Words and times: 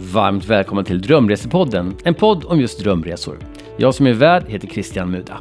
Varmt 0.00 0.44
välkommen 0.44 0.84
till 0.84 1.00
Drömresepodden, 1.00 1.94
en 2.04 2.14
podd 2.14 2.44
om 2.44 2.60
just 2.60 2.80
drömresor. 2.80 3.38
Jag 3.76 3.94
som 3.94 4.06
är 4.06 4.12
värd 4.12 4.44
heter 4.48 4.68
Christian 4.68 5.10
Muda. 5.10 5.38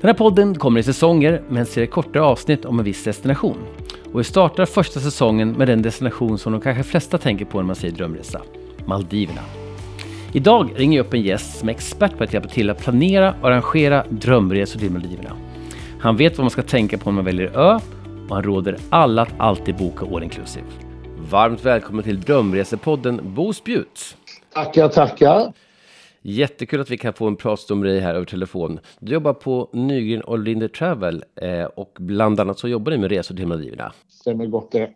Den 0.00 0.08
här 0.08 0.14
podden 0.14 0.54
kommer 0.54 0.80
i 0.80 0.82
säsonger 0.82 1.42
men 1.48 1.66
ser 1.66 1.86
kortare 1.86 2.22
avsnitt 2.22 2.64
om 2.64 2.78
en 2.78 2.84
viss 2.84 3.04
destination. 3.04 3.56
Och 4.12 4.20
vi 4.20 4.24
startar 4.24 4.66
första 4.66 5.00
säsongen 5.00 5.52
med 5.52 5.68
den 5.68 5.82
destination 5.82 6.38
som 6.38 6.52
de 6.52 6.60
kanske 6.60 6.82
flesta 6.82 7.18
tänker 7.18 7.44
på 7.44 7.58
när 7.58 7.64
man 7.64 7.76
säger 7.76 7.94
drömresa, 7.94 8.42
Maldiverna. 8.86 9.42
Idag 10.32 10.70
ringer 10.76 10.96
jag 10.98 11.06
upp 11.06 11.14
en 11.14 11.22
gäst 11.22 11.58
som 11.58 11.68
är 11.68 11.72
expert 11.72 12.18
på 12.18 12.24
att 12.24 12.32
hjälpa 12.32 12.48
till 12.48 12.70
att 12.70 12.82
planera 12.82 13.34
och 13.40 13.48
arrangera 13.48 14.04
drömresor 14.10 14.80
till 14.80 14.90
Maldiverna. 14.90 15.30
Han 16.00 16.16
vet 16.16 16.38
vad 16.38 16.44
man 16.44 16.50
ska 16.50 16.62
tänka 16.62 16.98
på 16.98 17.10
när 17.10 17.14
man 17.14 17.24
väljer 17.24 17.58
ö 17.58 17.78
och 18.28 18.34
han 18.34 18.44
råder 18.44 18.76
alla 18.90 19.22
att 19.22 19.34
alltid 19.38 19.76
boka 19.76 20.06
all 20.14 20.22
inclusive. 20.22 20.85
Varmt 21.18 21.64
välkommen 21.64 22.04
till 22.04 22.20
Drömresepodden 22.20 23.34
Bo 23.34 23.52
Spjut. 23.52 24.16
Tackar, 24.52 24.88
tackar. 24.88 25.52
Jättekul 26.22 26.80
att 26.80 26.90
vi 26.90 26.98
kan 26.98 27.12
få 27.12 27.26
en 27.26 27.36
pratstund 27.36 27.80
med 27.80 27.90
dig 27.90 28.00
här 28.00 28.14
över 28.14 28.26
telefon. 28.26 28.80
Du 29.00 29.12
jobbar 29.12 29.32
på 29.32 29.70
Nygren 29.72 30.22
och 30.22 30.38
Linder 30.38 30.68
Travel 30.68 31.24
eh, 31.34 31.64
och 31.64 31.96
bland 32.00 32.40
annat 32.40 32.58
så 32.58 32.68
jobbar 32.68 32.92
ni 32.92 32.98
med 32.98 33.10
resor 33.10 33.34
till 33.34 33.46
Maldiverna. 33.46 33.92
Stämmer 34.08 34.46
gott 34.46 34.72
det. 34.72 34.92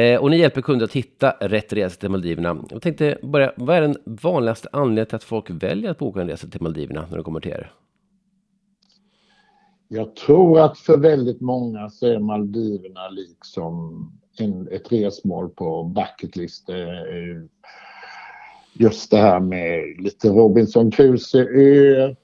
Eh, 0.00 0.20
och 0.20 0.30
ni 0.30 0.38
hjälper 0.38 0.62
kunder 0.62 0.84
att 0.84 0.92
hitta 0.92 1.30
rätt 1.30 1.72
resa 1.72 2.00
till 2.00 2.10
Maldiverna. 2.10 2.64
Jag 2.70 2.82
tänkte 2.82 3.18
börja, 3.22 3.52
vad 3.56 3.76
är 3.76 3.80
den 3.80 3.96
vanligaste 4.04 4.68
anledningen 4.72 5.06
till 5.06 5.16
att 5.16 5.24
folk 5.24 5.50
väljer 5.50 5.90
att 5.90 5.98
boka 5.98 6.20
en 6.20 6.28
resa 6.28 6.48
till 6.48 6.62
Maldiverna 6.62 7.06
när 7.10 7.16
de 7.16 7.24
kommer 7.24 7.40
till 7.40 7.52
er? 7.52 7.72
Jag 9.88 10.16
tror 10.16 10.60
att 10.60 10.78
för 10.78 10.98
väldigt 10.98 11.40
många 11.40 11.90
så 11.90 12.06
är 12.06 12.18
Maldiverna 12.18 13.08
liksom 13.08 14.10
ett 14.70 14.92
resmål 14.92 15.50
på 15.50 15.84
bucketlist. 15.84 16.68
Just 18.72 19.10
det 19.10 19.16
här 19.16 19.40
med 19.40 20.00
lite 20.00 20.28
Robinson 20.28 20.90
Crusoe-ö, 20.90 22.14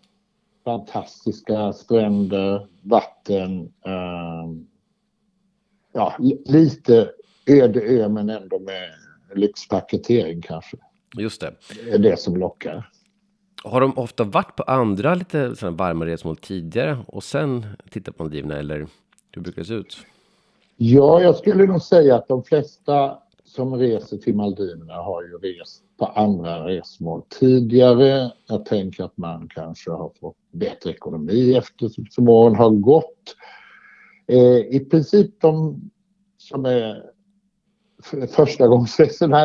fantastiska 0.65 1.73
stränder, 1.73 2.67
vatten. 2.83 3.73
Eh, 3.87 4.51
ja, 5.93 6.17
lite 6.45 7.11
öde 7.47 7.81
ö 7.81 8.09
men 8.09 8.31
ändå 8.31 8.59
med 8.59 8.91
lyxpaketering 9.35 10.43
kanske. 10.43 10.77
Just 11.19 11.41
det. 11.41 11.55
Det 11.85 11.91
är 11.91 11.99
det 11.99 12.17
som 12.17 12.37
lockar. 12.37 12.91
Har 13.65 13.81
de 13.81 13.99
ofta 13.99 14.25
varit 14.25 14.57
på 14.57 14.63
andra 14.63 15.15
lite 15.15 15.57
sådana 15.57 15.77
varma 15.77 16.07
resmål 16.07 16.37
tidigare 16.37 16.99
och 17.07 17.25
sen 17.25 17.67
tittat 17.91 18.17
på 18.17 18.23
Maldiverna 18.23 18.59
eller 18.59 18.87
hur 19.31 19.43
brukar 19.43 19.63
det 19.63 19.69
se 19.69 19.75
ut? 19.75 20.07
Ja, 20.77 21.23
jag 21.23 21.37
skulle 21.37 21.67
nog 21.67 21.83
säga 21.83 22.17
att 22.17 22.29
de 22.29 22.45
flesta 22.45 23.19
som 23.45 23.75
reser 23.75 24.17
till 24.17 24.35
Maldiverna 24.35 24.95
har 24.95 25.23
ju 25.23 25.39
rest 25.39 25.83
på 25.99 26.07
andra 26.07 26.67
resmål 26.67 27.23
tidigare. 27.41 28.33
Jag 28.49 28.65
tänker 28.65 29.05
att 29.05 29.17
man 29.17 29.49
kanske 29.49 29.91
har 29.91 30.13
fått 30.21 30.37
bättre 30.53 30.91
ekonomi 30.91 31.55
eftersom 31.55 32.29
åren 32.29 32.57
har 32.57 32.71
gått. 32.71 33.37
Eh, 34.27 34.77
I 34.77 34.87
princip 34.91 35.41
de 35.41 35.81
som 36.39 36.65
är 36.65 37.03
första 38.29 38.87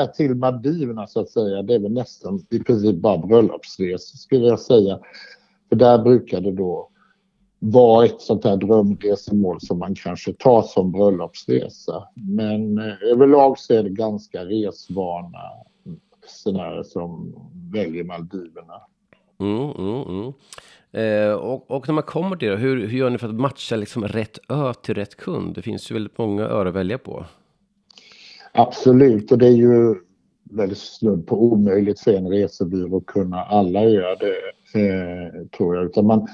till 0.18 0.36
Maldiverna 0.36 1.08
så 1.08 1.20
att 1.20 1.30
säga, 1.30 1.62
det 1.62 1.76
är 1.76 1.80
väl 1.80 1.94
nästan 1.94 2.46
i 2.50 2.60
princip 2.60 2.96
bara 2.96 3.18
bröllopsresor 3.18 4.18
skulle 4.18 4.48
jag 4.48 4.60
säga. 4.60 5.00
För 5.70 5.76
där 5.76 5.98
brukar 5.98 6.42
det 6.42 6.52
då 6.52 6.90
vara 7.60 8.06
ett 8.06 8.22
sånt 8.22 8.44
här 8.44 8.58
drömresemål 8.58 9.62
som 9.62 9.80
man 9.80 9.96
kanske 9.96 10.34
tar 10.34 10.62
som 10.62 10.92
bröllopsresa. 10.92 12.08
Men 12.14 12.78
eh, 12.78 13.12
överlag 13.12 13.60
så 13.60 13.74
är 13.74 13.84
det 13.84 13.90
ganska 13.90 14.46
resvana 14.46 15.42
resenärer 16.24 16.84
som 16.84 17.36
väljer 17.74 18.04
Maldiverna. 18.04 18.82
Mm, 19.40 19.72
mm, 19.72 20.02
mm. 20.02 20.34
Eh, 20.92 21.34
och, 21.34 21.72
och, 21.72 21.88
när 21.88 21.94
man 21.94 22.04
kommer 22.04 22.36
till 22.36 22.48
det, 22.48 22.56
hur, 22.56 22.88
hur 22.88 22.98
gör 22.98 23.10
ni 23.10 23.18
för 23.18 23.28
att 23.30 23.36
matcha 23.36 23.76
liksom 23.76 24.04
rätt 24.04 24.40
ö 24.50 24.74
till 24.74 24.96
rätt 24.96 25.16
kund? 25.16 25.56
Det 25.56 25.62
finns 25.62 25.92
ju 25.92 25.94
väldigt 25.94 26.18
många 26.18 26.44
öar 26.44 26.66
att 26.66 26.74
välja 26.74 26.98
på. 26.98 27.26
Absolut, 28.52 29.32
och 29.32 29.38
det 29.38 29.48
är 29.48 29.56
ju 29.56 29.96
väldigt 30.44 30.78
snudd 30.78 31.28
på 31.28 31.44
omöjligt 31.44 32.00
för 32.00 32.14
en 32.14 32.28
resebyrå 32.28 32.98
att 32.98 33.06
kunna 33.06 33.44
alla 33.44 33.80
öar 33.80 34.18
det, 34.20 34.36
eh, 34.80 35.48
tror 35.58 35.76
jag. 35.76 35.86
Utan 35.86 36.06
man 36.06 36.28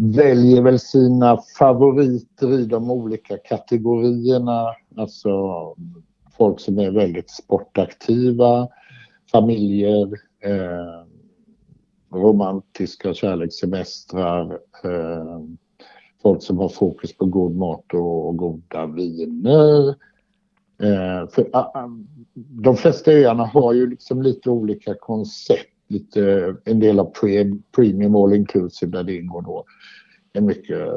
väljer 0.00 0.62
väl 0.62 0.78
sina 0.78 1.38
favoriter 1.58 2.60
i 2.60 2.64
de 2.64 2.90
olika 2.90 3.38
kategorierna. 3.38 4.74
Alltså 4.96 5.30
folk 6.38 6.60
som 6.60 6.78
är 6.78 6.90
väldigt 6.90 7.30
sportaktiva, 7.30 8.68
familjer, 9.32 10.06
eh, 10.40 11.06
romantiska 12.12 13.14
kärlekssemestrar, 13.14 14.52
eh, 14.84 15.40
folk 16.22 16.42
som 16.42 16.58
har 16.58 16.68
fokus 16.68 17.16
på 17.16 17.26
god 17.26 17.56
mat 17.56 17.94
och, 17.94 18.28
och 18.28 18.36
goda 18.36 18.86
viner. 18.86 19.88
Eh, 20.82 21.28
för, 21.28 21.50
ah, 21.52 21.72
ah, 21.74 21.90
de 22.34 22.76
flesta 22.76 23.12
öarna 23.12 23.44
har 23.44 23.72
ju 23.72 23.90
liksom 23.90 24.22
lite 24.22 24.50
olika 24.50 24.94
koncept. 24.94 25.69
Lite, 25.90 26.54
en 26.64 26.80
del 26.80 27.00
av 27.00 27.04
pre, 27.04 27.52
premium 27.76 28.16
all 28.16 28.34
inclusive 28.34 28.92
där 28.92 29.04
det 29.04 29.16
ingår 29.16 29.42
då 29.42 29.64
en 30.32 30.46
mycket 30.46 30.88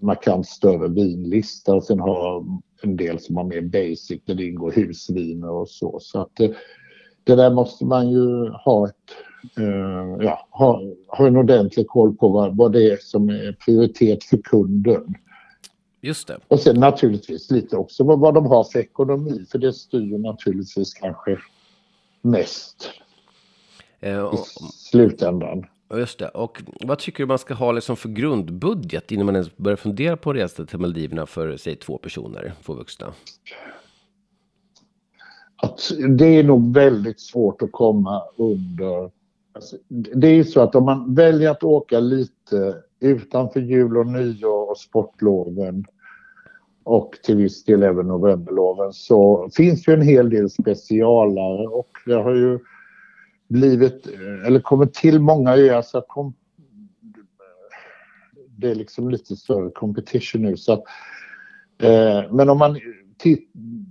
markant 0.00 0.46
större 0.46 0.88
vinlista 0.88 1.74
och 1.74 1.84
sen 1.84 2.00
har 2.00 2.44
en 2.82 2.96
del 2.96 3.18
som 3.18 3.36
har 3.36 3.44
mer 3.44 3.60
basic 3.60 4.20
där 4.24 4.34
det 4.34 4.44
ingår 4.44 4.72
husviner 4.72 5.50
och 5.50 5.68
så. 5.68 5.98
Så 6.00 6.20
att 6.20 6.30
det, 6.36 6.54
det 7.24 7.34
där 7.34 7.50
måste 7.50 7.84
man 7.84 8.10
ju 8.10 8.48
ha 8.48 8.88
ett 8.88 8.94
Uh, 9.58 10.24
ja, 10.24 10.48
ha, 10.50 10.82
ha 11.08 11.26
en 11.26 11.36
ordentlig 11.36 11.86
koll 11.86 12.16
på 12.16 12.28
vad, 12.28 12.56
vad 12.56 12.72
det 12.72 12.90
är 12.90 12.96
som 12.96 13.28
är 13.28 13.56
prioritet 13.64 14.24
för 14.24 14.36
kunden. 14.36 15.14
Just 16.00 16.28
det. 16.28 16.38
Och 16.48 16.60
sen 16.60 16.80
naturligtvis 16.80 17.50
lite 17.50 17.76
också 17.76 18.04
vad, 18.04 18.18
vad 18.18 18.34
de 18.34 18.46
har 18.46 18.64
för 18.64 18.78
ekonomi, 18.78 19.46
för 19.50 19.58
det 19.58 19.72
styr 19.72 20.18
naturligtvis 20.18 20.94
kanske 20.94 21.38
mest 22.22 22.90
i 24.10 24.36
slutändan. 24.72 25.66
Just 25.94 26.18
det. 26.18 26.28
Och 26.28 26.62
vad 26.80 26.98
tycker 26.98 27.22
du 27.22 27.26
man 27.26 27.38
ska 27.38 27.54
ha 27.54 27.72
liksom 27.72 27.96
för 27.96 28.08
grundbudget 28.08 29.12
innan 29.12 29.26
man 29.26 29.34
ens 29.34 29.56
börjar 29.56 29.76
fundera 29.76 30.16
på 30.16 30.30
en 30.30 30.36
resa 30.36 30.64
till 30.64 30.78
Maldiverna 30.78 31.26
för, 31.26 31.56
säg 31.56 31.76
två 31.76 31.98
personer, 31.98 32.52
två 32.64 32.74
vuxna? 32.74 33.12
Att 35.56 35.80
det 36.18 36.26
är 36.26 36.44
nog 36.44 36.74
väldigt 36.74 37.20
svårt 37.20 37.62
att 37.62 37.72
komma 37.72 38.22
under 38.36 39.10
Alltså, 39.54 39.76
det 39.90 40.28
är 40.28 40.34
ju 40.34 40.44
så 40.44 40.60
att 40.60 40.74
om 40.74 40.84
man 40.84 41.14
väljer 41.14 41.50
att 41.50 41.64
åka 41.64 42.00
lite 42.00 42.76
utanför 43.00 43.60
jul 43.60 43.96
och 43.96 44.06
nyår 44.06 44.70
och 44.70 44.78
sportloven 44.78 45.84
och 46.84 47.18
till 47.22 47.36
viss 47.36 47.64
del 47.64 47.82
även 47.82 48.06
novemberloven 48.06 48.92
så 48.92 49.48
finns 49.56 49.88
ju 49.88 49.92
en 49.92 50.02
hel 50.02 50.30
del 50.30 50.50
specialare 50.50 51.66
och 51.66 51.90
det 52.06 52.14
har 52.14 52.34
ju 52.34 52.58
blivit, 53.48 54.06
eh, 54.06 54.46
eller 54.46 54.60
kommit 54.60 54.94
till 54.94 55.20
många 55.20 55.56
öar 55.56 55.82
så 55.82 55.98
att 55.98 56.08
kom, 56.08 56.34
det 58.56 58.70
är 58.70 58.74
liksom 58.74 59.10
lite 59.10 59.36
större 59.36 59.70
competition 59.70 60.42
nu 60.42 60.56
så 60.56 60.72
att, 60.72 60.82
eh, 61.78 62.32
men 62.32 62.48
om 62.48 62.58
man 62.58 62.80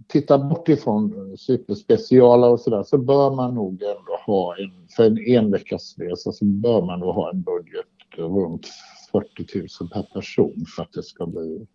tittar 0.07 0.37
bort 0.37 0.69
ifrån 0.69 1.37
superspeciala 1.37 2.47
och 2.47 2.59
sådär 2.59 2.83
så 2.83 2.97
bör 2.97 3.35
man 3.35 3.55
nog 3.55 3.73
ändå 3.73 4.17
ha 4.25 4.55
en, 4.57 4.87
för 4.95 5.03
en 5.03 5.17
enveckasresa 5.37 6.31
så 6.31 6.45
bör 6.45 6.81
man 6.81 6.99
nog 6.99 7.15
ha 7.15 7.29
en 7.29 7.41
budget 7.41 7.85
runt 8.17 8.67
40 9.11 9.59
000 9.81 9.89
per 9.89 10.13
person 10.13 10.65
för 10.75 10.83
att 10.83 10.93
det 10.93 11.03
ska 11.03 11.25
bli 11.25 11.67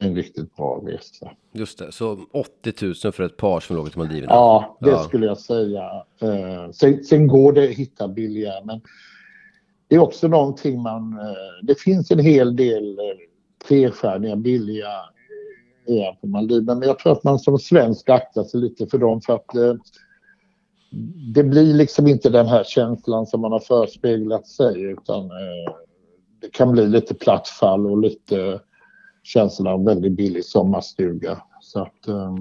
en 0.00 0.14
riktigt 0.14 0.56
bra 0.56 0.82
resa. 0.86 1.30
Just 1.52 1.78
det, 1.78 1.92
så 1.92 2.18
80 2.32 2.72
000 3.04 3.12
för 3.12 3.22
ett 3.22 3.36
par 3.36 3.60
som 3.60 3.76
låg 3.76 3.90
till 3.90 3.98
Maldiverna? 3.98 4.32
Ja, 4.32 4.78
det 4.80 4.90
ja. 4.90 4.98
skulle 4.98 5.26
jag 5.26 5.38
säga. 5.38 5.82
Eh, 6.20 6.70
sen, 6.72 7.04
sen, 7.04 7.26
går 7.26 7.52
det 7.52 7.64
att 7.64 7.76
hitta 7.76 8.08
billigare, 8.08 8.64
men 8.64 8.80
det 9.88 9.94
är 9.94 9.98
också 9.98 10.28
någonting 10.28 10.82
man... 10.82 11.12
Eh, 11.12 11.66
det 11.66 11.80
finns 11.80 12.10
en 12.10 12.18
hel 12.18 12.56
del 12.56 12.98
eh, 12.98 13.04
trestjärniga 13.68 14.36
billiga 14.36 14.88
öar 15.88 16.18
på 16.20 16.26
Maldiverna, 16.26 16.74
men 16.74 16.88
jag 16.88 16.98
tror 16.98 17.12
att 17.12 17.24
man 17.24 17.38
som 17.38 17.58
svensk 17.58 18.08
aktar 18.08 18.44
sig 18.44 18.60
lite 18.60 18.86
för 18.86 18.98
dem 18.98 19.20
för 19.20 19.34
att 19.34 19.78
det 21.34 21.44
blir 21.44 21.74
liksom 21.74 22.06
inte 22.06 22.30
den 22.30 22.46
här 22.46 22.64
känslan 22.64 23.26
som 23.26 23.40
man 23.40 23.52
har 23.52 23.60
förespeglat 23.60 24.46
sig 24.46 24.82
utan 24.82 25.28
det 26.40 26.50
kan 26.52 26.72
bli 26.72 26.86
lite 26.86 27.14
platt 27.14 27.48
fall 27.48 27.86
och 27.86 27.98
lite 27.98 28.60
känslan 29.22 29.66
av 29.66 29.84
väldigt 29.84 30.12
billig 30.12 30.44
sommarstuga. 30.44 31.42
Så 31.60 31.82
att, 31.82 32.08
um... 32.08 32.40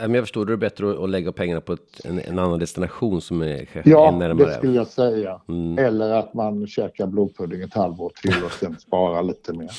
Men 0.00 0.14
jag 0.14 0.24
förstår, 0.24 0.46
det 0.46 0.52
är 0.52 0.56
bättre 0.56 1.04
att 1.04 1.10
lägga 1.10 1.32
pengarna 1.32 1.60
på 1.60 1.72
ett, 1.72 2.04
en, 2.04 2.18
en, 2.18 2.38
annan 2.38 2.58
destination 2.58 3.20
som 3.20 3.42
är 3.42 3.68
ja, 3.84 4.10
närmare. 4.10 4.42
Ja, 4.42 4.46
det 4.46 4.54
skulle 4.54 4.74
jag 4.74 4.86
säga. 4.86 5.40
Mm. 5.48 5.78
Eller 5.78 6.10
att 6.10 6.34
man 6.34 6.66
käkar 6.66 7.06
blodpudding 7.06 7.62
ett 7.62 7.74
halvår 7.74 8.12
till 8.22 8.44
och 8.44 8.52
sen 8.52 8.76
sparar 8.78 9.22
lite 9.22 9.52
mer. 9.52 9.70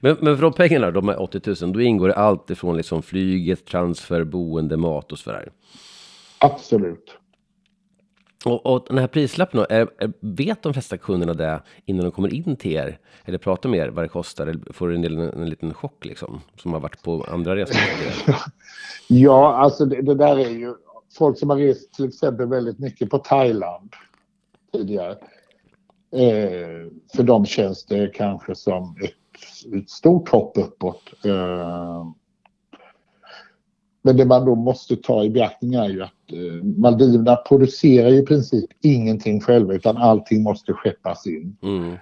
Men, 0.00 0.16
men 0.20 0.36
för 0.36 0.42
de 0.42 0.52
pengarna, 0.52 0.90
de 0.90 1.08
är 1.08 1.22
80 1.22 1.40
000, 1.62 1.72
då 1.72 1.80
ingår 1.80 2.08
det 2.08 2.14
allt 2.14 2.50
ifrån 2.50 2.76
liksom 2.76 3.02
flyget, 3.02 3.64
transfer, 3.64 4.24
boende, 4.24 4.76
mat 4.76 5.12
och 5.12 5.18
sådär? 5.18 5.48
Absolut. 6.38 7.18
Och, 8.46 8.66
och 8.66 8.84
den 8.88 8.98
här 8.98 9.06
prislappen, 9.06 9.60
då, 9.60 9.66
är, 9.70 9.88
är, 9.98 10.12
vet 10.20 10.62
de 10.62 10.72
flesta 10.72 10.96
kunderna 10.96 11.34
det 11.34 11.62
innan 11.84 12.04
de 12.04 12.10
kommer 12.10 12.34
in 12.34 12.56
till 12.56 12.72
er? 12.72 12.98
Eller 13.24 13.38
pratar 13.38 13.68
med 13.68 13.78
er 13.78 13.88
vad 13.88 14.04
det 14.04 14.08
kostar? 14.08 14.46
Eller 14.46 14.72
får 14.72 14.94
en, 14.94 15.02
del, 15.02 15.18
en, 15.18 15.42
en 15.42 15.50
liten 15.50 15.74
chock 15.74 16.04
liksom? 16.04 16.40
Som 16.62 16.72
har 16.72 16.80
varit 16.80 17.02
på 17.02 17.26
andra 17.28 17.56
resor? 17.56 17.76
ja, 19.08 19.54
alltså 19.56 19.84
det, 19.84 20.02
det, 20.02 20.14
där 20.14 20.38
är 20.38 20.50
ju 20.50 20.74
folk 21.18 21.38
som 21.38 21.50
har 21.50 21.56
rest 21.56 21.94
till 21.94 22.08
exempel 22.08 22.46
väldigt 22.46 22.78
mycket 22.78 23.10
på 23.10 23.18
Thailand 23.18 23.92
tidigare. 24.72 25.12
Eh, 26.12 26.90
för 27.16 27.22
dem 27.22 27.46
känns 27.46 27.86
det 27.86 28.14
kanske 28.14 28.54
som 28.54 28.96
ett, 29.02 29.74
ett 29.74 29.90
stort 29.90 30.28
hopp 30.28 30.58
uppåt. 30.58 31.24
Eh, 31.24 32.06
men 34.06 34.16
det 34.16 34.24
man 34.24 34.44
då 34.44 34.54
måste 34.54 34.96
ta 34.96 35.24
i 35.24 35.30
beaktning 35.30 35.74
är 35.74 35.88
ju 35.88 36.02
att 36.02 36.32
eh, 36.32 36.64
Maldiverna 36.64 37.36
producerar 37.36 38.08
i 38.08 38.22
princip 38.22 38.70
ingenting 38.82 39.40
själva 39.40 39.74
utan 39.74 39.96
allting 39.96 40.42
måste 40.42 40.72
skeppas 40.72 41.26
in. 41.26 41.56
Mm. 41.62 41.96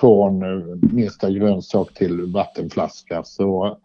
Från 0.00 0.42
eh, 0.42 0.76
minsta 0.92 1.30
grönsak 1.30 1.94
till 1.94 2.32
vattenflaska. 2.32 3.24
Så, 3.24 3.78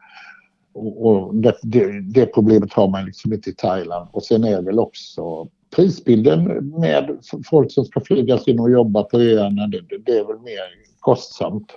och, 0.74 1.06
och 1.06 1.36
det, 1.36 1.56
det, 1.64 2.02
det, 2.02 2.26
problemet 2.26 2.74
har 2.74 2.88
man 2.88 3.06
liksom 3.06 3.34
inte 3.34 3.50
i 3.50 3.54
Thailand. 3.54 4.10
Och 4.12 4.24
sen 4.24 4.44
är 4.44 4.62
väl 4.62 4.80
också 4.80 5.48
prisbilden 5.76 6.44
med 6.80 7.20
folk 7.50 7.72
som 7.72 7.86
ska 7.86 8.02
flygas 8.02 8.48
in 8.48 8.60
och 8.60 8.72
jobba 8.72 9.04
på 9.04 9.20
öarna. 9.20 9.68
Det, 9.68 9.82
det 10.06 10.18
är 10.18 10.28
väl 10.28 10.40
mer 10.40 10.62
kostsamt. 11.00 11.74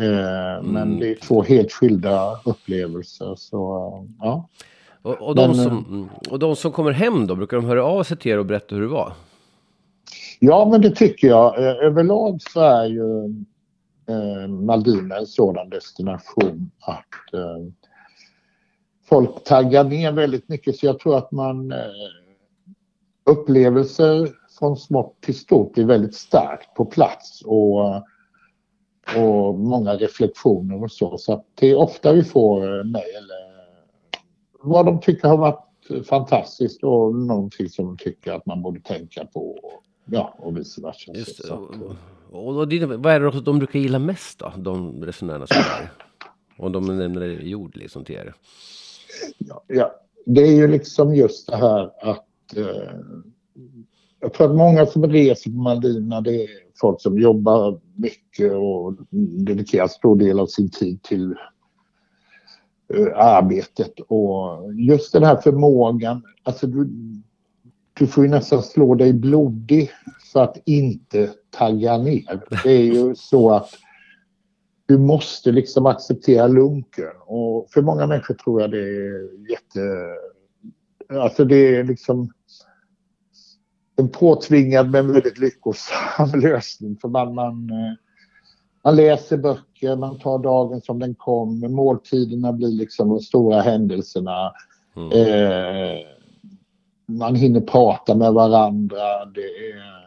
Eh, 0.00 0.58
mm. 0.58 0.72
Men 0.72 0.98
det 0.98 1.10
är 1.10 1.14
två 1.14 1.42
helt 1.42 1.72
skilda 1.72 2.40
upplevelser. 2.44 3.34
Så, 3.36 3.58
ja. 4.20 4.48
Och, 5.02 5.14
och, 5.14 5.34
de 5.34 5.46
men, 5.46 5.54
som, 5.54 5.84
mm, 5.88 6.08
och 6.30 6.38
de 6.38 6.56
som 6.56 6.72
kommer 6.72 6.90
hem 6.90 7.26
då, 7.26 7.34
brukar 7.34 7.56
de 7.56 7.66
höra 7.66 7.84
av 7.84 8.02
sig 8.02 8.16
till 8.16 8.32
er 8.32 8.38
och 8.38 8.46
berätta 8.46 8.74
hur 8.74 8.82
det 8.82 8.88
var? 8.88 9.12
Ja, 10.38 10.68
men 10.70 10.80
det 10.80 10.90
tycker 10.90 11.28
jag. 11.28 11.58
Eh, 11.58 11.86
överlag 11.86 12.42
så 12.42 12.60
är 12.60 12.86
ju 12.86 13.24
eh, 14.08 14.48
Maldiverna 14.48 15.16
en 15.16 15.26
sådan 15.26 15.70
destination 15.70 16.70
att 16.80 17.34
eh, 17.34 17.72
folk 19.08 19.44
taggar 19.44 19.84
ner 19.84 20.12
väldigt 20.12 20.48
mycket. 20.48 20.76
Så 20.76 20.86
jag 20.86 20.98
tror 20.98 21.18
att 21.18 21.32
man 21.32 21.72
eh, 21.72 21.78
upplevelser 23.26 24.28
från 24.58 24.76
smått 24.76 25.20
till 25.20 25.38
stort 25.38 25.72
blir 25.72 25.84
väldigt 25.84 26.14
starkt 26.14 26.74
på 26.74 26.84
plats. 26.84 27.42
Och 27.44 28.04
och 29.16 29.58
många 29.58 29.94
reflektioner 29.94 30.82
och 30.82 30.92
så. 30.92 31.18
Så 31.18 31.44
det 31.54 31.70
är 31.70 31.76
ofta 31.76 32.12
vi 32.12 32.24
får 32.24 32.84
mejl 32.84 33.30
vad 34.62 34.86
de 34.86 35.00
tycker 35.00 35.28
har 35.28 35.36
varit 35.36 36.06
fantastiskt 36.08 36.84
och 36.84 37.14
någonting 37.14 37.68
som 37.68 37.86
de 37.86 37.96
tycker 37.96 38.32
att 38.32 38.46
man 38.46 38.62
borde 38.62 38.80
tänka 38.80 39.24
på. 39.24 39.58
Ja, 40.04 40.34
och 40.38 40.56
vice 40.56 40.80
versa. 40.80 41.12
Just, 41.14 41.46
så, 41.46 41.70
och, 42.30 42.56
och 42.56 42.68
det, 42.68 42.86
vad 42.86 43.12
är 43.12 43.20
det 43.20 43.40
de 43.40 43.58
brukar 43.58 43.78
gilla 43.78 43.98
mest 43.98 44.38
då, 44.38 44.52
de 44.56 45.04
resenärerna 45.04 45.46
som 45.46 45.56
är 45.56 45.90
Om 46.58 46.72
de 46.72 46.98
nämner 46.98 47.26
jord 47.26 47.76
liksom 47.76 48.04
till 48.04 48.14
er. 48.14 48.34
Ja, 49.38 49.64
ja, 49.66 49.94
det 50.26 50.40
är 50.40 50.52
ju 50.52 50.68
liksom 50.68 51.14
just 51.14 51.46
det 51.46 51.56
här 51.56 51.90
att 52.00 52.56
eh, 52.56 52.98
jag 54.20 54.32
tror 54.32 54.50
att 54.50 54.56
många 54.56 54.86
som 54.86 55.06
reser 55.06 55.50
på 55.50 55.56
Maldiverna 55.56 56.20
det 56.20 56.44
är 56.44 56.48
folk 56.80 57.00
som 57.00 57.18
jobbar 57.18 57.80
mycket 57.94 58.52
och 58.52 58.96
dedikerar 59.46 59.86
stor 59.86 60.16
del 60.16 60.40
av 60.40 60.46
sin 60.46 60.70
tid 60.70 61.02
till 61.02 61.34
eh, 62.94 63.18
arbetet. 63.18 64.00
Och 64.08 64.74
just 64.74 65.12
den 65.12 65.22
här 65.22 65.36
förmågan, 65.36 66.22
alltså 66.42 66.66
du, 66.66 66.90
du 67.92 68.06
får 68.06 68.24
ju 68.24 68.30
nästan 68.30 68.62
slå 68.62 68.94
dig 68.94 69.12
blodig 69.12 69.90
för 70.32 70.42
att 70.42 70.56
inte 70.66 71.30
tagga 71.50 71.98
ner. 71.98 72.40
Det 72.64 72.70
är 72.70 72.84
ju 72.84 73.14
så 73.14 73.50
att 73.50 73.70
du 74.86 74.98
måste 74.98 75.52
liksom 75.52 75.86
acceptera 75.86 76.46
lunken 76.46 77.10
och 77.26 77.70
för 77.70 77.82
många 77.82 78.06
människor 78.06 78.34
tror 78.34 78.60
jag 78.60 78.70
det 78.70 78.80
är 78.80 79.50
jätte... 79.50 79.80
Alltså 81.20 81.44
det 81.44 81.76
är 81.76 81.84
liksom 81.84 82.30
en 84.00 84.08
påtvingad 84.08 84.90
men 84.90 85.12
väldigt 85.12 85.38
lyckosam 85.38 86.30
lösning. 86.40 86.96
För 86.96 87.08
man, 87.08 87.34
man, 87.34 87.70
eh, 87.70 87.92
man 88.84 88.96
läser 88.96 89.36
böcker, 89.36 89.96
man 89.96 90.18
tar 90.18 90.38
dagen 90.38 90.80
som 90.80 90.98
den 90.98 91.14
kom. 91.14 91.60
Måltiderna 91.60 92.52
blir 92.52 92.68
liksom 92.68 93.08
de 93.08 93.20
stora 93.20 93.60
händelserna. 93.60 94.52
Mm. 94.96 95.12
Eh, 95.12 95.98
man 97.06 97.34
hinner 97.34 97.60
prata 97.60 98.14
med 98.14 98.32
varandra. 98.32 99.24
Det 99.24 99.40
är, 99.40 100.00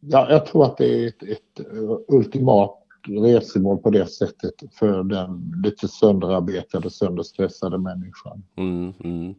ja, 0.00 0.30
jag 0.30 0.46
tror 0.46 0.64
att 0.64 0.76
det 0.76 1.04
är 1.04 1.08
ett, 1.08 1.22
ett 1.22 1.66
ultimat 2.08 2.82
resemål 3.08 3.78
på 3.78 3.90
det 3.90 4.06
sättet 4.06 4.54
för 4.72 5.02
den 5.02 5.62
lite 5.64 5.88
sönderarbetade, 5.88 6.90
sönderstressade 6.90 7.78
människan. 7.78 8.42
Mm, 8.56 8.92
mm. 9.04 9.34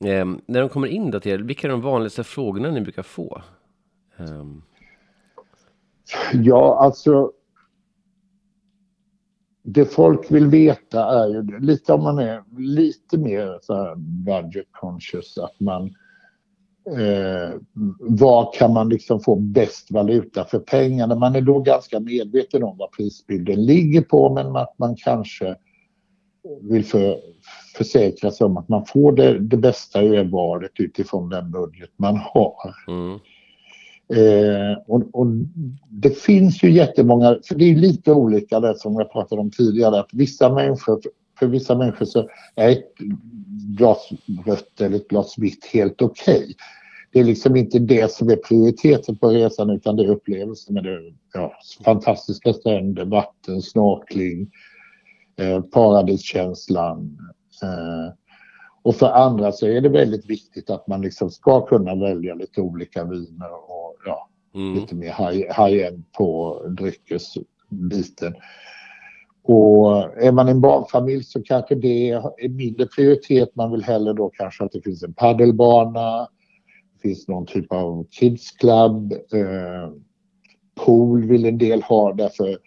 Eh, 0.00 0.26
när 0.46 0.60
de 0.60 0.68
kommer 0.68 0.88
in 0.88 1.10
då 1.10 1.20
till 1.20 1.32
er, 1.32 1.38
vilka 1.38 1.66
är 1.66 1.70
de 1.70 1.80
vanligaste 1.80 2.24
frågorna 2.24 2.70
ni 2.70 2.80
brukar 2.80 3.02
få? 3.02 3.42
Eh. 4.18 4.44
Ja, 6.32 6.78
alltså. 6.80 7.32
Det 9.68 9.84
folk 9.84 10.30
vill 10.30 10.46
veta 10.46 11.24
är 11.24 11.28
ju 11.28 11.58
lite 11.60 11.92
om 11.92 12.02
man 12.02 12.18
är 12.18 12.44
lite 12.58 13.18
mer 13.18 13.58
så 13.62 13.74
här 13.74 13.94
budget 13.96 14.66
conscious 14.70 15.38
att 15.38 15.60
man 15.60 15.86
eh, 16.86 17.60
vad 18.00 18.54
kan 18.54 18.72
man 18.72 18.88
liksom 18.88 19.20
få 19.20 19.36
bäst 19.36 19.90
valuta 19.90 20.44
för 20.44 20.58
pengarna? 20.58 21.14
Man 21.14 21.36
är 21.36 21.40
då 21.40 21.58
ganska 21.60 22.00
medveten 22.00 22.62
om 22.62 22.78
vad 22.78 22.92
prisbilden 22.92 23.64
ligger 23.64 24.02
på 24.02 24.34
men 24.34 24.56
att 24.56 24.78
man 24.78 24.96
kanske 24.96 25.56
vill 26.60 26.84
för, 26.84 27.16
försäkra 27.76 28.30
sig 28.30 28.44
om 28.44 28.56
att 28.56 28.68
man 28.68 28.86
får 28.86 29.12
det, 29.12 29.38
det 29.38 29.56
bästa 29.56 30.02
ur 30.02 30.24
valet 30.24 30.72
utifrån 30.78 31.28
den 31.28 31.50
budget 31.50 31.90
man 31.96 32.16
har. 32.16 32.74
Mm. 32.88 33.18
Eh, 34.08 34.78
och, 34.86 35.02
och, 35.12 35.26
det 35.90 36.10
finns 36.10 36.62
ju 36.62 36.70
jättemånga, 36.70 37.38
för 37.48 37.54
det 37.54 37.64
är 37.64 37.76
lite 37.76 38.12
olika 38.12 38.60
det 38.60 38.78
som 38.78 38.94
jag 38.94 39.12
pratade 39.12 39.40
om 39.40 39.50
tidigare, 39.50 40.00
att 40.00 40.10
vissa 40.12 40.54
människor, 40.54 41.00
för 41.38 41.46
vissa 41.46 41.78
människor 41.78 42.06
så 42.06 42.28
är 42.54 42.70
ett 42.70 42.92
glas 43.76 44.08
rött 44.46 44.80
eller 44.80 44.96
ett 44.96 45.08
glas 45.08 45.34
vitt 45.38 45.64
helt 45.64 46.02
okej. 46.02 46.36
Okay. 46.36 46.54
Det 47.12 47.20
är 47.20 47.24
liksom 47.24 47.56
inte 47.56 47.78
det 47.78 48.12
som 48.12 48.30
är 48.30 48.36
prioriteten 48.36 49.16
på 49.16 49.28
resan 49.28 49.70
utan 49.70 49.96
det 49.96 50.04
är 50.04 50.10
upplevelsen 50.10 50.74
med 50.74 50.84
det 50.84 51.00
ja, 51.34 51.52
fantastiska 51.84 52.52
stränder, 52.52 53.04
vatten, 53.04 53.62
snorkling, 53.62 54.50
eh, 55.36 55.60
paradiskänslan. 55.60 57.18
Eh, 57.62 58.12
och 58.82 58.96
för 58.96 59.06
andra 59.06 59.52
så 59.52 59.66
är 59.66 59.80
det 59.80 59.88
väldigt 59.88 60.30
viktigt 60.30 60.70
att 60.70 60.86
man 60.86 61.00
liksom 61.00 61.30
ska 61.30 61.66
kunna 61.66 61.94
välja 61.94 62.34
lite 62.34 62.60
olika 62.60 63.04
viner 63.04 63.52
och 63.52 63.96
ja, 64.06 64.28
mm. 64.54 64.74
lite 64.74 64.94
mer 64.94 65.12
high-end 65.66 66.04
på 66.12 66.60
dryckesbiten. 66.68 68.34
Och 69.42 69.96
är 70.22 70.32
man 70.32 70.48
en 70.48 70.60
barnfamilj 70.60 71.24
så 71.24 71.42
kanske 71.42 71.74
det 71.74 72.10
är 72.10 72.48
mindre 72.48 72.86
prioritet. 72.86 73.56
Man 73.56 73.72
vill 73.72 73.84
hellre 73.84 74.12
då 74.12 74.30
kanske 74.30 74.64
att 74.64 74.72
det 74.72 74.82
finns 74.82 75.02
en 75.02 75.14
paddelbana, 75.14 76.20
det 76.94 77.08
finns 77.08 77.28
någon 77.28 77.46
typ 77.46 77.72
av 77.72 78.06
kids 78.10 78.50
club, 78.50 79.12
eh, 79.12 79.90
pool 80.84 81.24
vill 81.24 81.44
en 81.44 81.58
del 81.58 81.82
ha 81.82 82.12
därför 82.12 82.58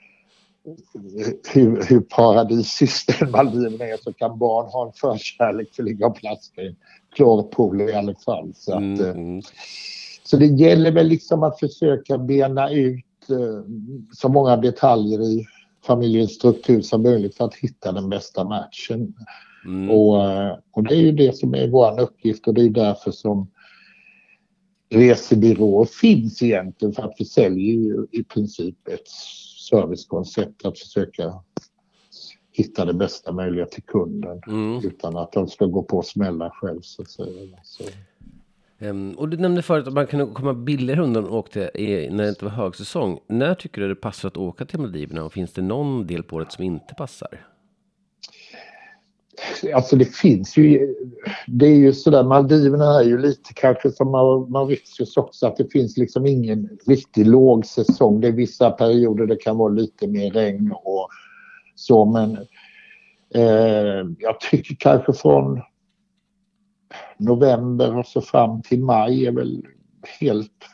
hur, 1.53 1.83
hur 1.89 1.99
paradisiskt 1.99 3.21
Maldiverna 3.31 3.85
är 3.85 3.97
så 3.97 4.13
kan 4.13 4.39
barn 4.39 4.65
ha 4.65 4.87
en 4.87 4.93
förkärlek 4.93 5.75
för 5.75 5.83
att 5.83 5.89
ligga 5.89 6.07
och 6.07 6.15
plaska 6.15 6.61
i 6.61 6.67
en 6.67 6.75
klorpool 7.15 7.81
i 7.81 7.93
alla 7.93 8.15
fall. 8.15 8.51
Så, 8.55 8.73
att, 8.73 8.79
mm. 8.79 8.99
mm. 8.99 9.41
så 10.23 10.37
det 10.37 10.45
gäller 10.45 10.91
väl 10.91 11.07
liksom 11.07 11.43
att 11.43 11.59
försöka 11.59 12.17
bena 12.17 12.69
ut 12.69 13.29
eh, 13.29 13.63
så 14.13 14.29
många 14.29 14.57
detaljer 14.57 15.21
i 15.21 15.45
familjens 15.85 16.35
struktur 16.35 16.81
som 16.81 17.03
möjligt 17.03 17.35
för 17.35 17.45
att 17.45 17.55
hitta 17.55 17.91
den 17.91 18.09
bästa 18.09 18.43
matchen. 18.43 19.13
Mm. 19.65 19.89
Och, 19.89 20.23
eh, 20.23 20.57
och 20.71 20.83
det 20.83 20.95
är 20.95 21.01
ju 21.01 21.11
det 21.11 21.37
som 21.37 21.55
är 21.55 21.67
vår 21.67 21.99
uppgift 21.99 22.47
och 22.47 22.53
det 22.53 22.61
är 22.61 22.69
därför 22.69 23.11
som 23.11 23.47
resebyråer 24.89 25.85
finns 25.85 26.41
egentligen 26.41 26.93
för 26.93 27.03
att 27.03 27.15
vi 27.19 27.25
säljer 27.25 27.73
ju 27.73 28.07
i 28.11 28.23
princip 28.23 28.87
ett 28.87 29.07
servicekoncept 29.69 30.65
att 30.65 30.79
försöka 30.79 31.33
hitta 32.51 32.85
det 32.85 32.93
bästa 32.93 33.31
möjliga 33.31 33.65
till 33.65 33.83
kunden 33.83 34.41
mm. 34.47 34.85
utan 34.85 35.17
att 35.17 35.31
de 35.31 35.47
ska 35.47 35.65
gå 35.65 35.83
på 35.83 36.01
smällar 36.01 36.49
själv 36.49 36.81
så 36.81 37.01
att 37.01 37.09
säga. 37.09 37.57
Så. 37.63 37.83
Um, 38.81 39.11
och 39.11 39.29
du 39.29 39.37
nämnde 39.37 39.61
förut 39.61 39.87
att 39.87 39.93
man 39.93 40.07
kan 40.07 40.33
komma 40.33 40.53
billigare 40.53 41.01
undan 41.01 41.25
och 41.25 41.37
åkte 41.37 41.71
i, 41.73 42.09
när 42.09 42.23
det 42.23 42.29
inte 42.29 42.45
var 42.45 42.51
högsäsong. 42.51 43.19
När 43.27 43.55
tycker 43.55 43.81
du 43.81 43.87
det 43.87 43.95
passar 43.95 44.27
att 44.27 44.37
åka 44.37 44.65
till 44.65 44.79
Maldiverna 44.79 45.23
och 45.23 45.33
finns 45.33 45.53
det 45.53 45.61
någon 45.61 46.07
del 46.07 46.23
på 46.23 46.35
året 46.35 46.51
som 46.51 46.63
inte 46.63 46.93
passar? 46.97 47.45
Alltså 49.73 49.95
det 49.95 50.05
finns 50.05 50.57
ju, 50.57 50.95
det 51.47 51.65
är 51.65 51.75
ju 51.75 51.93
sådär, 51.93 52.23
Maldiverna 52.23 52.99
är 52.99 53.03
ju 53.03 53.17
lite 53.17 53.53
kanske 53.53 53.91
som 53.91 54.11
Mauritius 54.49 55.17
också, 55.17 55.47
att 55.47 55.57
det 55.57 55.71
finns 55.71 55.97
liksom 55.97 56.25
ingen 56.25 56.69
riktig 56.87 57.27
lågsäsong. 57.27 58.21
Det 58.21 58.27
är 58.27 58.31
vissa 58.31 58.71
perioder 58.71 59.25
det 59.25 59.35
kan 59.35 59.57
vara 59.57 59.73
lite 59.73 60.07
mer 60.07 60.31
regn 60.31 60.71
och 60.71 61.09
så 61.75 62.05
men 62.05 62.37
eh, 63.35 64.05
jag 64.19 64.39
tycker 64.39 64.75
kanske 64.79 65.13
från 65.13 65.61
november 67.17 67.97
och 67.97 68.05
så 68.05 68.21
fram 68.21 68.61
till 68.61 68.79
maj 68.79 69.25
är 69.25 69.31
väl 69.31 69.65
helt 70.19 70.65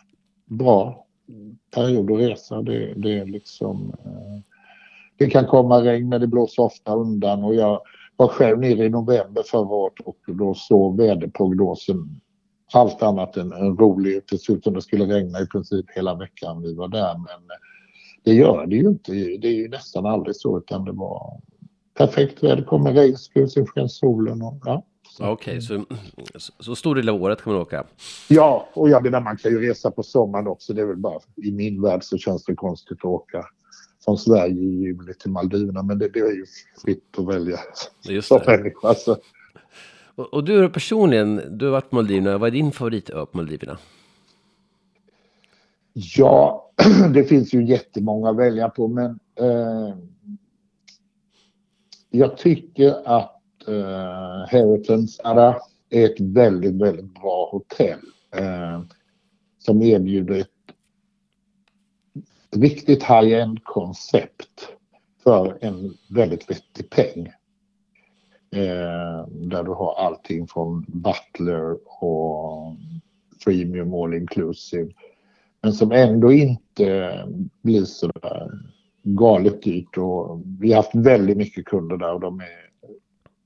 bra 0.46 1.06
period 1.76 2.12
att 2.12 2.20
resa. 2.20 2.62
Det, 2.62 2.94
det 2.96 3.20
är 3.20 3.26
liksom 3.26 3.94
eh, 4.06 4.42
det 5.18 5.30
kan 5.30 5.46
komma 5.46 5.82
regn 5.82 6.10
men 6.10 6.22
det 6.22 6.28
blåser 6.28 6.64
ofta 6.64 6.96
undan 6.96 7.44
och 7.44 7.56
jag 7.56 7.82
var 8.18 8.28
själv 8.28 8.60
nere 8.60 8.86
i 8.86 8.90
november 8.90 9.44
förra 9.44 9.68
året 9.68 10.00
och 10.06 10.18
då 10.28 10.54
såg 10.54 10.98
väderprognosen 10.98 12.22
allt 12.74 13.04
annat 13.04 13.38
än, 13.38 13.52
än 13.52 13.78
rolig. 13.78 14.22
Det 14.30 14.50
ut 14.50 14.64
som 14.64 14.74
det 14.74 14.82
skulle 14.82 15.06
regna 15.06 15.42
i 15.42 15.48
princip 15.48 15.86
hela 15.90 16.16
veckan 16.16 16.62
vi 16.62 16.74
var 16.74 16.88
där 16.88 17.14
men 17.14 17.48
det 18.24 18.34
gör 18.34 18.66
det 18.66 18.76
ju 18.76 18.88
inte. 18.88 19.12
Det 19.12 19.48
är 19.48 19.56
ju 19.56 19.70
nästan 19.70 20.06
aldrig 20.06 20.36
så 20.36 20.58
utan 20.58 20.86
det 20.86 20.92
var 20.92 21.42
perfekt 21.98 22.44
väder. 22.44 22.64
kommer 22.64 22.94
regnskur, 22.94 23.48
sen 23.48 23.68
sken 23.68 23.90
solen 23.90 24.42
och 24.42 24.62
ja. 24.66 24.86
Okej, 25.20 25.32
okay, 25.32 25.62
så, 25.62 25.86
så 26.60 26.76
stor 26.76 26.96
del 26.96 27.10
av 27.10 27.24
året 27.24 27.42
kan 27.42 27.54
man 27.54 27.62
åka? 27.62 27.84
Ja, 28.28 28.70
och 28.74 28.90
jag 28.90 29.04
menar 29.04 29.22
man 29.22 29.38
kan 29.38 29.52
ju 29.52 29.70
resa 29.70 29.92
på 29.92 30.04
sommaren 30.04 30.48
också. 30.48 30.74
Det 30.74 30.82
är 30.82 30.86
väl 30.86 30.98
bara 30.98 31.20
i 31.36 31.52
min 31.52 31.82
värld 31.82 32.04
så 32.04 32.18
känns 32.18 32.46
det 32.46 32.56
konstigt 32.56 32.98
att 32.98 33.06
åka 33.06 33.46
från 34.06 34.18
Sverige 34.18 34.62
i 34.62 34.82
juli 34.82 35.14
till 35.14 35.32
Maldiverna. 35.32 35.84
Men 35.84 36.00
det, 36.00 36.10
det 36.10 36.20
är 36.20 36.32
ju 36.32 36.46
fritt 36.86 37.20
att 37.20 37.28
välja 37.28 37.60
Just 38.10 38.28
som 38.28 38.42
människa. 38.48 38.88
Alltså. 38.88 39.18
Och, 40.16 40.34
och, 40.34 40.44
du 40.44 40.70
personligen, 40.70 41.58
du 41.58 41.66
har 41.66 41.72
varit 41.72 41.90
på 41.90 41.96
Maldiverna. 41.96 42.38
Vad 42.38 42.48
är 42.48 42.52
din 42.52 42.72
favoritö 42.72 43.26
på 43.26 43.38
Maldiverna? 43.38 43.78
Ja, 45.94 46.72
det 47.14 47.24
finns 47.24 47.54
ju 47.54 47.66
jättemånga 47.66 48.30
att 48.30 48.38
välja 48.38 48.70
på 48.70 48.88
men 48.88 49.20
eh, 49.36 49.96
jag 52.10 52.38
tycker 52.38 52.94
att 53.06 53.68
eh, 53.68 54.48
Heritage 54.48 55.20
Ara 55.24 55.56
är 55.90 56.06
ett 56.06 56.20
väldigt, 56.20 56.82
väldigt 56.82 57.14
bra 57.14 57.50
hotell 57.52 58.00
eh, 58.32 58.82
som 59.60 59.82
erbjuder 59.82 60.36
ett 60.36 60.55
riktigt 62.56 63.04
high-end 63.04 63.64
koncept 63.64 64.70
för 65.24 65.58
en 65.62 65.94
väldigt 66.10 66.50
vettig 66.50 66.90
peng. 66.90 67.28
Eh, 68.52 69.28
där 69.28 69.64
du 69.64 69.72
har 69.72 69.96
allting 69.96 70.48
från 70.48 70.86
Butler 70.88 71.78
och 72.04 72.76
Premium 73.46 73.94
All 73.94 74.14
Inclusive. 74.14 74.92
Men 75.62 75.74
som 75.74 75.92
ändå 75.92 76.32
inte 76.32 77.28
blir 77.62 77.86
så 77.86 78.08
där 78.08 78.52
galet 79.04 79.62
dyrt 79.64 79.98
och 79.98 80.42
vi 80.60 80.70
har 80.70 80.76
haft 80.76 80.96
väldigt 80.96 81.38
mycket 81.38 81.66
kunder 81.66 81.98
där 81.98 82.14
och 82.14 82.20
de 82.20 82.40
är 82.40 82.66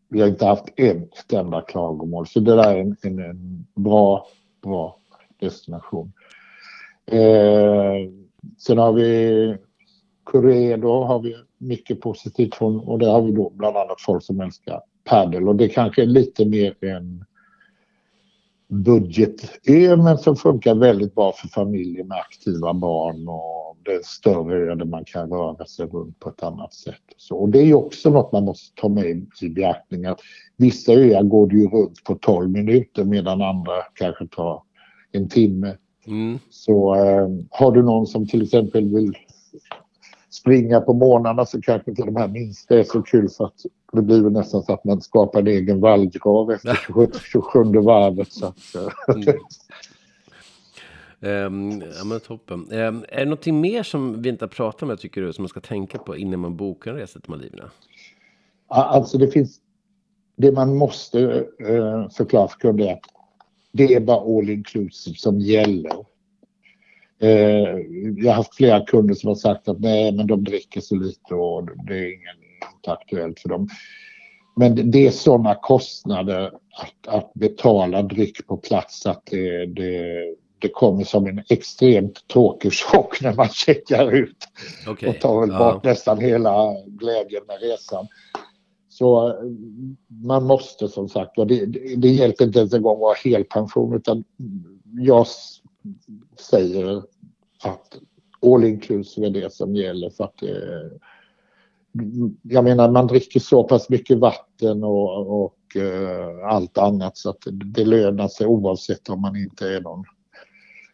vi 0.09 0.21
har 0.21 0.27
inte 0.27 0.45
haft 0.45 0.65
ett 0.75 1.33
enda 1.33 1.61
klagomål. 1.61 2.27
Så 2.27 2.39
det 2.39 2.55
där 2.55 2.73
är 2.73 2.79
en, 2.79 2.95
en, 3.01 3.19
en 3.19 3.67
bra, 3.75 4.27
bra 4.61 4.99
destination. 5.39 6.13
Eh, 7.05 8.11
Sen 8.57 8.77
har 8.77 8.93
vi 8.93 9.57
Corredo 10.23 11.03
har 11.03 11.19
vi 11.19 11.35
mycket 11.57 12.01
positivt 12.01 12.55
från 12.55 12.79
och 12.79 12.99
där 12.99 13.11
har 13.11 13.21
vi 13.21 13.31
då 13.31 13.49
bland 13.49 13.77
annat 13.77 14.01
folk 14.01 14.23
som 14.23 14.41
älskar 14.41 14.81
padel 15.03 15.47
och 15.47 15.55
det 15.55 15.69
kanske 15.69 16.01
är 16.01 16.05
lite 16.05 16.45
mer 16.45 16.75
en 16.83 17.25
budgetö 18.67 19.97
men 19.97 20.17
som 20.17 20.35
funkar 20.35 20.75
väldigt 20.75 21.15
bra 21.15 21.31
för 21.31 21.47
familjer 21.47 22.03
med 22.03 22.17
aktiva 22.17 22.73
barn 22.73 23.27
och 23.27 23.77
det 23.85 23.91
är 23.91 24.01
större 24.03 24.71
ö 24.71 24.75
där 24.75 24.85
man 24.85 25.05
kan 25.05 25.29
röra 25.29 25.65
sig 25.65 25.85
runt 25.85 26.19
på 26.19 26.29
ett 26.29 26.43
annat 26.43 26.73
sätt. 26.73 27.01
Så, 27.17 27.37
och 27.37 27.49
det 27.49 27.59
är 27.59 27.65
ju 27.65 27.73
också 27.73 28.09
något 28.09 28.31
man 28.31 28.45
måste 28.45 28.81
ta 28.81 28.89
med 28.89 29.27
i 29.41 29.49
beaktning 29.49 30.05
att 30.05 30.19
vissa 30.57 30.93
öar 30.93 31.23
går 31.23 31.47
det 31.47 31.55
ju 31.55 31.67
runt 31.67 32.03
på 32.03 32.15
12 32.15 32.49
minuter 32.49 33.03
medan 33.03 33.41
andra 33.41 33.73
kanske 33.93 34.27
tar 34.27 34.63
en 35.11 35.29
timme. 35.29 35.77
Mm. 36.09 36.39
Så 36.49 36.95
eh, 36.95 37.27
har 37.49 37.71
du 37.71 37.83
någon 37.83 38.07
som 38.07 38.27
till 38.27 38.43
exempel 38.43 38.95
vill 38.95 39.17
springa 40.29 40.81
på 40.81 40.93
morgnarna 40.93 41.45
så 41.45 41.61
kanske 41.61 41.91
inte 41.91 42.03
de 42.03 42.15
här 42.15 42.27
minsta 42.27 42.79
är 42.79 42.83
så 42.83 43.01
kul 43.01 43.29
för 43.29 43.45
att 43.45 43.65
det 43.91 44.01
blir 44.01 44.21
väl 44.21 44.31
nästan 44.31 44.63
så 44.63 44.73
att 44.73 44.83
man 44.83 45.01
skapar 45.01 45.39
en 45.39 45.47
egen 45.47 45.79
vallgrav 45.79 46.51
efter 46.51 47.19
27, 47.31 47.63
varvet. 47.63 48.31
Så 48.31 48.45
att, 48.45 48.57
mm. 49.15 49.35
Um, 51.21 51.81
ja 51.97 52.03
men 52.05 52.19
toppen. 52.19 52.59
Um, 52.71 53.05
är 53.09 53.19
det 53.19 53.25
någonting 53.25 53.61
mer 53.61 53.83
som 53.83 54.21
vi 54.21 54.29
inte 54.29 54.45
har 54.45 54.49
pratat 54.49 54.83
om 54.83 54.89
jag 54.89 54.99
tycker 54.99 55.21
du 55.21 55.33
som 55.33 55.43
man 55.43 55.49
ska 55.49 55.59
tänka 55.59 55.97
på 55.97 56.17
innan 56.17 56.39
man 56.39 56.55
bokar 56.55 56.91
en 56.91 56.97
resa 56.97 57.19
till 57.19 57.29
Maldiverna? 57.29 57.71
Alltså 58.67 59.17
det 59.17 59.27
finns 59.27 59.59
det 60.35 60.51
man 60.51 60.75
måste 60.75 61.19
uh, 61.69 62.09
förklara 62.09 62.47
för 62.47 62.59
kunder 62.59 62.93
att 62.93 63.18
det 63.71 63.93
är 63.93 63.99
bara 63.99 64.37
all 64.37 64.49
inclusive 64.49 65.15
som 65.15 65.39
gäller. 65.39 66.05
Eh, 67.21 67.77
jag 68.17 68.25
har 68.25 68.33
haft 68.33 68.55
flera 68.55 68.85
kunder 68.85 69.13
som 69.13 69.27
har 69.27 69.35
sagt 69.35 69.67
att 69.67 69.79
nej, 69.79 70.11
men 70.11 70.27
de 70.27 70.43
dricker 70.43 70.81
så 70.81 70.95
lite 70.95 71.35
och 71.35 71.69
det 71.87 71.97
är 71.97 72.13
ingen, 72.13 72.35
inte 72.75 72.91
aktuellt 72.91 73.39
för 73.39 73.49
dem. 73.49 73.69
Men 74.55 74.91
det 74.91 75.07
är 75.07 75.11
sådana 75.11 75.55
kostnader 75.55 76.45
att, 76.71 77.07
att 77.07 77.33
betala 77.33 78.01
dryck 78.01 78.47
på 78.47 78.57
plats 78.57 79.05
att 79.05 79.25
det, 79.25 79.65
det, 79.65 80.13
det 80.59 80.69
kommer 80.69 81.03
som 81.03 81.27
en 81.27 81.43
extremt 81.49 82.27
tråkig 82.27 82.73
chock 82.73 83.21
när 83.21 83.33
man 83.33 83.49
checkar 83.49 84.11
ut. 84.11 84.47
Okay. 84.87 85.09
Och 85.09 85.19
tar 85.19 85.39
väl 85.39 85.49
bort 85.49 85.81
ja. 85.83 85.89
nästan 85.89 86.19
hela 86.19 86.73
glädjen 86.87 87.43
med 87.47 87.61
resan. 87.61 88.07
Så 88.99 89.35
man 90.07 90.45
måste 90.45 90.87
som 90.87 91.09
sagt 91.09 91.35
det, 91.35 91.65
det 91.97 92.07
hjälper 92.07 92.45
inte 92.45 92.59
ens 92.59 92.73
en 92.73 92.81
gång 92.81 92.95
att 92.95 92.99
ha 92.99 93.15
helpension 93.23 93.95
utan 93.95 94.23
jag 94.99 95.27
säger 96.39 96.97
att 97.63 97.99
all 98.41 98.63
inclusive 98.63 99.27
är 99.27 99.31
det 99.31 99.53
som 99.53 99.75
gäller 99.75 100.09
för 100.09 100.23
att 100.23 100.43
eh, 100.43 100.49
jag 102.41 102.63
menar 102.63 102.91
man 102.91 103.07
dricker 103.07 103.39
så 103.39 103.63
pass 103.63 103.89
mycket 103.89 104.17
vatten 104.17 104.83
och, 104.83 105.43
och 105.43 105.75
eh, 105.75 106.47
allt 106.47 106.77
annat 106.77 107.17
så 107.17 107.29
att 107.29 107.43
det 107.51 107.85
lönar 107.85 108.27
sig 108.27 108.47
oavsett 108.47 109.09
om 109.09 109.21
man 109.21 109.35
inte 109.35 109.69
är 109.69 109.81
någon 109.81 110.05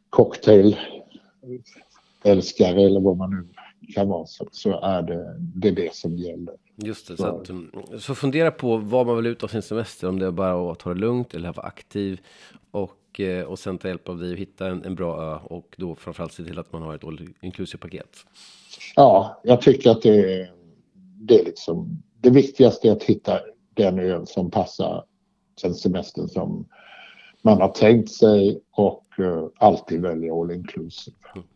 cocktailälskare 0.10 2.82
eller 2.82 3.00
vad 3.00 3.18
man 3.18 3.30
nu 3.30 3.48
kan 3.94 4.08
vara 4.08 4.26
så, 4.26 4.48
så 4.52 4.82
är 4.82 5.02
det, 5.02 5.40
det 5.40 5.68
är 5.68 5.76
det 5.76 5.96
som 5.96 6.18
gäller. 6.18 6.56
Just 6.76 7.08
det, 7.08 7.18
så, 7.18 7.26
att, 7.26 7.50
så 8.02 8.16
fundera 8.16 8.52
på 8.52 8.78
vad 8.78 9.08
man 9.08 9.16
vill 9.16 9.26
ut 9.26 9.44
av 9.44 9.48
sin 9.48 9.62
semester, 9.62 10.10
om 10.10 10.20
det 10.20 10.26
är 10.26 10.32
bara 10.32 10.72
att 10.72 10.80
ta 10.80 10.94
det 10.94 11.00
lugnt 11.00 11.34
eller 11.34 11.54
vara 11.54 11.68
aktiv 11.68 12.22
och, 12.72 13.20
eh, 13.20 13.44
och 13.44 13.60
sen 13.60 13.78
ta 13.78 13.88
hjälp 13.88 14.10
av 14.10 14.20
dig 14.20 14.34
att 14.34 14.40
hitta 14.40 14.68
en, 14.68 14.86
en 14.86 14.96
bra 14.96 15.22
ö 15.24 15.38
och 15.44 15.76
då 15.78 15.96
framförallt 15.96 16.34
se 16.34 16.44
till 16.44 16.60
att 16.60 16.74
man 16.74 16.82
har 16.82 16.96
ett 16.96 17.04
all 17.04 17.30
inclusive 17.42 17.82
paket. 17.82 18.26
Ja, 18.96 19.42
jag 19.44 19.62
tycker 19.62 19.90
att 19.90 20.02
det, 20.02 20.50
det 21.20 21.40
är 21.40 21.46
liksom 21.46 22.04
det 22.22 22.30
viktigaste 22.30 22.88
är 22.88 22.92
att 22.92 23.04
hitta 23.04 23.40
den 23.74 24.00
ö 24.00 24.26
som 24.26 24.52
passar 24.52 25.04
den 25.62 25.74
semestern 25.74 26.28
som 26.28 26.66
man 27.42 27.62
har 27.62 27.70
tänkt 27.70 28.12
sig 28.12 28.62
och 28.72 29.06
uh, 29.20 29.48
alltid 29.58 30.02
välja 30.02 30.34
all 30.34 30.52
inclusive. 30.52 31.18
Mm. 31.36 31.48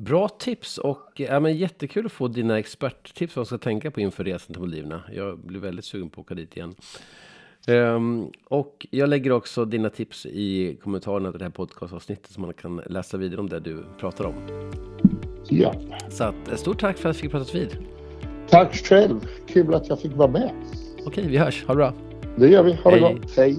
Bra 0.00 0.28
tips 0.28 0.78
och 0.78 1.12
ja, 1.16 1.40
men 1.40 1.56
jättekul 1.56 2.06
att 2.06 2.12
få 2.12 2.28
dina 2.28 2.58
experttips 2.58 3.36
vad 3.36 3.40
man 3.40 3.46
ska 3.46 3.58
tänka 3.58 3.90
på 3.90 4.00
inför 4.00 4.24
resan 4.24 4.54
till 4.54 4.60
Maldiverna. 4.60 5.02
Jag 5.12 5.38
blir 5.38 5.60
väldigt 5.60 5.84
sugen 5.84 6.10
på 6.10 6.20
att 6.20 6.26
åka 6.26 6.34
dit 6.34 6.56
igen. 6.56 6.74
Um, 7.68 8.30
och 8.48 8.86
jag 8.90 9.08
lägger 9.08 9.32
också 9.32 9.64
dina 9.64 9.90
tips 9.90 10.26
i 10.26 10.78
kommentarerna 10.82 11.30
till 11.30 11.38
det 11.38 11.44
här 11.44 11.52
podcastavsnittet 11.52 12.30
så 12.30 12.40
man 12.40 12.54
kan 12.54 12.76
läsa 12.86 13.16
vidare 13.16 13.40
om 13.40 13.48
det 13.48 13.60
du 13.60 13.84
pratar 13.98 14.24
om. 14.24 14.34
Ja. 15.48 15.74
Så 16.08 16.24
att, 16.24 16.48
eh, 16.48 16.56
stort 16.56 16.80
tack 16.80 16.98
för 16.98 17.08
att 17.08 17.16
jag 17.16 17.20
fick 17.20 17.30
prata 17.30 17.58
vid. 17.58 17.76
Tack 18.48 18.74
själv. 18.74 19.20
Kul 19.48 19.74
att 19.74 19.88
jag 19.88 20.00
fick 20.00 20.12
vara 20.12 20.30
med. 20.30 20.50
Okej, 21.06 21.28
vi 21.28 21.36
hörs. 21.36 21.64
Ha 21.64 21.74
det 21.74 21.78
bra. 21.78 21.94
Det 22.36 22.48
gör 22.48 22.62
vi. 22.62 22.72
Ha 22.72 22.90
det 22.90 23.00
gott. 23.00 23.36
Hej. 23.36 23.56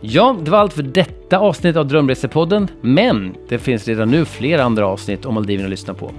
Ja, 0.00 0.36
det 0.44 0.50
var 0.50 0.58
allt 0.58 0.72
för 0.72 0.82
detta 0.82 1.15
avsnitt 1.32 1.76
av 1.76 1.86
Drömresepodden, 1.86 2.68
men 2.80 3.34
det 3.48 3.58
finns 3.58 3.88
redan 3.88 4.10
nu 4.10 4.24
flera 4.24 4.64
andra 4.64 4.86
avsnitt 4.86 5.26
om 5.26 5.34
Maldiverna 5.34 5.66
att 5.66 5.70
lyssna 5.70 5.94
på. 5.94 6.10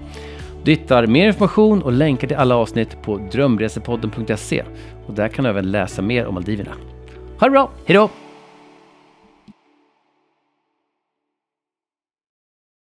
Du 0.63 0.71
hittar 0.71 1.07
mer 1.07 1.27
information 1.27 1.81
och 1.81 1.91
länkar 1.91 2.27
till 2.27 2.37
alla 2.37 2.55
avsnitt 2.55 3.01
på 3.01 3.17
drömresepodden.se 3.31 4.63
och 5.07 5.13
där 5.13 5.27
kan 5.27 5.43
du 5.43 5.49
även 5.49 5.71
läsa 5.71 6.01
mer 6.01 6.25
om 6.25 6.33
Maldiverna. 6.33 6.71
Ha 7.39 7.47
det 7.47 7.51
bra, 7.51 7.71
hejdå! 7.85 8.09